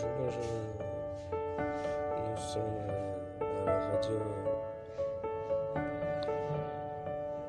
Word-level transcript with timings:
bonjour, 0.00 0.42
nous 1.32 2.36
sommes 2.36 2.62
à 3.40 3.64
la 3.66 3.78
radio 3.88 4.16
euh, 5.76 5.80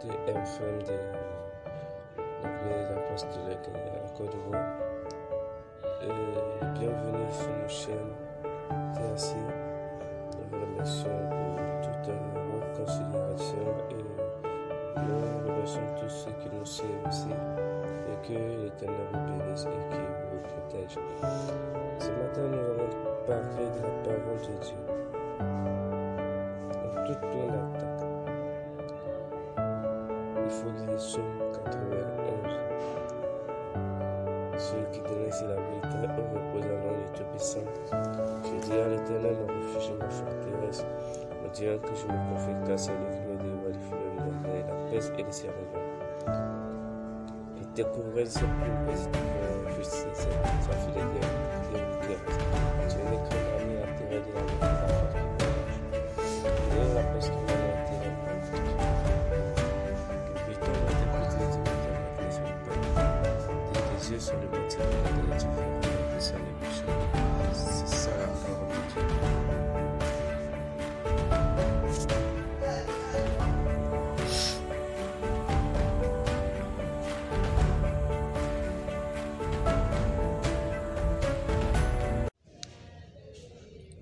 de 0.02 0.10
FM 0.32 0.78
de 0.84 0.98
l'Église 2.42 2.92
apostolique 2.92 3.70
en 3.70 4.18
Côte 4.18 4.32
d'Ivoire. 4.32 4.72
Bienvenue 6.74 7.32
sur 7.32 7.50
nos 7.50 7.70
chaînes 7.70 8.16
TAC. 8.96 9.36
Nous 10.34 10.46
vous 10.50 10.66
remercions 10.66 11.20
pour 11.30 11.54
toute 11.84 12.10
votre 12.52 12.72
considération 12.80 13.66
et 13.92 14.04
nous 14.98 15.22
remercions 15.48 15.88
tous 16.00 16.10
ceux 16.10 16.32
qui 16.42 16.50
nous 16.56 16.66
suivent 16.66 17.08
aussi 17.08 17.30
et 17.30 18.28
que 18.28 18.34
l'Éternel 18.34 19.08
vous 19.14 19.38
bénisse 19.38 19.66
et 19.66 19.94
qui 19.94 20.00
vous 20.32 20.42
protège. 20.42 21.69
Ce 22.00 22.12
matin, 22.12 22.48
nous 22.48 22.58
allons 22.58 22.90
parler 23.28 23.68
de 23.76 23.82
la 23.84 23.90
parole 24.06 24.40
de 24.40 24.56
Dieu. 24.64 24.80
Dans 26.72 27.04
toute 27.04 27.20
plein 27.20 27.48
d'attaques. 27.52 28.08
Il 30.46 30.50
faut 30.50 30.70
lire 30.70 30.96
Psaume 30.96 31.34
91. 31.66 31.76
Celui 34.58 34.88
qui 34.92 35.02
dresse 35.02 35.42
la 35.42 35.56
vérité 35.56 35.98
au 36.08 36.24
repos 36.36 36.64
à 36.64 36.68
l'homme 36.68 37.04
du 37.04 37.20
Tout-Puissant. 37.20 37.68
Je 38.44 38.56
dis 38.66 38.78
à 38.80 38.88
l'éternel, 38.88 39.36
mon 39.36 39.48
refuge 39.48 39.92
ma 40.00 40.10
forteresse. 40.10 40.86
Me 41.44 41.50
dira 41.54 41.78
que 41.80 41.94
je 41.96 42.06
me 42.06 42.18
confie 42.32 42.56
qu'à 42.66 42.78
celui 42.78 43.08
qui 43.12 43.20
me 43.28 43.36
délivre 43.36 43.72
du 43.72 43.80
fleuve 43.80 44.16
de 44.16 44.48
la 44.58 44.90
peste 44.90 45.14
et 45.20 45.24
les 45.24 45.32
servants. 45.34 45.76
Il 47.58 47.68
découvrait 47.74 48.26
ses 48.26 48.40
ses 48.40 48.46
trouverait 48.46 49.76
juste 49.76 49.92
sa 49.92 50.72
filet 50.72 51.39
sur 64.18 64.34
le 64.40 64.48
bâtiment 64.48 64.86
de 65.24 65.30
la. 65.30 65.38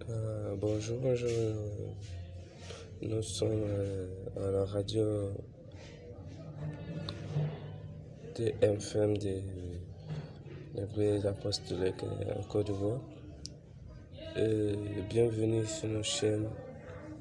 Euh, 0.10 0.56
bonjour. 0.56 0.98
Nous 3.02 3.22
sommes 3.22 3.50
euh, 3.50 4.08
à 4.38 4.52
la 4.52 4.66
radio 4.66 5.32
TMFM 8.36 9.18
de 9.18 9.67
l'Église 10.78 11.26
apostolique 11.26 12.04
en 12.04 12.44
Côte 12.44 12.68
d'Ivoire. 12.68 13.00
Bienvenue 15.10 15.66
sur 15.66 15.88
nos 15.88 16.04
chaînes 16.04 16.48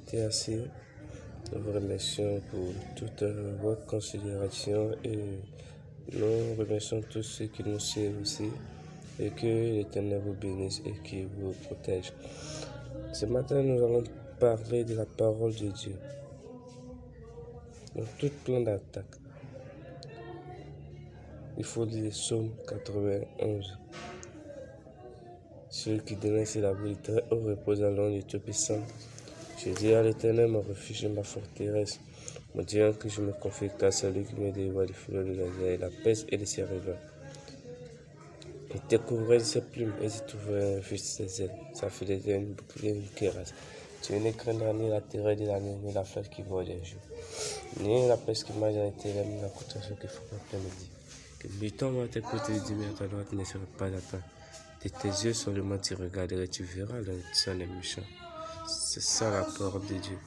TAC. 0.07 0.51
Nous 1.53 1.63
vous 1.63 1.73
remercions 1.73 2.41
pour 2.51 2.69
toute 2.97 3.23
euh, 3.23 3.57
votre 3.63 3.87
considération 3.87 4.91
et 5.05 5.19
nous 6.13 6.55
remercions 6.59 7.01
tous 7.09 7.23
ceux 7.23 7.47
qui 7.47 7.63
nous 7.63 7.79
suivent 7.79 8.21
aussi. 8.21 8.51
Et 9.19 9.31
que 9.31 9.47
l'Éternel 9.47 10.21
vous 10.27 10.35
bénisse 10.35 10.83
et 10.85 10.93
qu'il 11.03 11.29
vous 11.29 11.53
protège. 11.65 12.13
Ce 13.13 13.25
matin, 13.25 13.63
nous 13.63 13.83
allons 13.83 14.05
parler 14.39 14.85
de 14.85 14.95
la 14.95 15.07
parole 15.07 15.55
de 15.55 15.69
Dieu. 15.69 15.97
Dans 17.95 18.05
toute 18.19 18.35
plein 18.45 18.61
d'attaques. 18.61 19.07
Il 21.59 21.65
faut 21.65 21.87
lire 21.87 22.11
Psaume 22.11 22.51
91. 22.69 23.79
Celui 25.71 26.01
qui 26.01 26.17
dresse 26.17 26.57
la 26.57 26.75
vérité 26.75 27.13
au 27.31 27.37
repos 27.37 27.83
à 27.83 27.91
l'homme 27.91 28.13
du 28.13 28.25
Tout-Puissant. 28.25 28.81
Je 29.59 29.71
dis 29.71 29.95
à 29.95 30.03
l'éternel, 30.03 30.49
mon 30.49 30.61
refuge 30.61 31.05
et 31.05 31.09
ma 31.09 31.23
forteresse. 31.23 31.99
Me 32.55 32.63
dira 32.63 32.93
que 32.93 33.09
je 33.09 33.23
me 33.23 33.33
confie 33.33 33.71
qu'à 33.79 33.91
celui 33.91 34.25
qui 34.25 34.35
me 34.35 34.53
délivre 34.53 34.85
du 34.85 34.93
fleuve 34.93 35.29
de 35.29 35.41
la 35.41 35.47
mer, 35.47 35.79
la 35.81 35.89
peste 36.05 36.27
et 36.31 36.37
les 36.37 36.45
servants. 36.45 37.01
Il 38.75 38.81
découvrait 38.91 39.41
ses 39.41 39.63
plumes 39.63 39.95
et 40.03 40.11
se 40.11 40.23
trouvait 40.25 40.83
juste 40.83 41.07
ses 41.07 41.43
ailes. 41.43 41.57
Ça 41.73 41.89
fait 41.89 42.05
des 42.05 42.31
ailes, 42.31 42.45
bouclier, 42.45 42.91
une 42.91 43.03
cuirasse. 43.03 43.55
Tu 44.03 44.13
ne 44.13 44.31
craindras 44.31 44.75
ni 44.75 44.91
la 44.91 45.01
terreur 45.01 45.35
de 45.35 45.47
la 45.47 45.59
nuit, 45.59 45.77
ni 45.83 45.93
la 45.95 46.05
flèche 46.05 46.29
qui 46.29 46.43
vole 46.43 46.67
des 46.67 46.85
jours. 46.85 47.01
Ni 47.81 48.07
la 48.07 48.19
peste 48.19 48.45
qui 48.45 48.53
mange 48.53 48.75
dans 48.75 48.85
les 48.85 49.25
ni 49.25 49.41
la 49.41 49.49
contrefaçon 49.49 49.95
qui 49.95 50.07
frappe 50.07 50.33
l'après-midi. 50.33 50.91
Que 51.39 51.49
butant 51.49 51.93
va 51.93 52.09
t'écouter 52.09 52.59
du 52.67 52.75
mais 52.75 52.87
à 52.87 52.99
ta 52.99 53.07
droite 53.07 53.33
ne 53.33 53.45
serait 53.45 53.61
pas 53.79 53.87
à 53.87 54.01
toi. 54.11 54.21
De 54.83 54.89
tes 54.89 55.09
yeux 55.09 55.35
seulement 55.35 55.79
tu 55.79 55.95
regarderais, 55.95 56.49
tu 56.49 56.63
verras 56.63 57.01
le 57.01 57.21
sang 57.33 57.55
des 57.55 57.67
méchants. 57.67 58.03
C'est 58.67 59.03
ça 59.03 59.31
la 59.31 59.43
parole 59.43 59.87
de 59.87 59.95
Dieu. 59.95 60.19